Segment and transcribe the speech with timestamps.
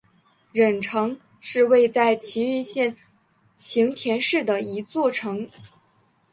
[0.51, 2.95] 忍城是位在崎玉县
[3.55, 5.47] 行田市的一座城。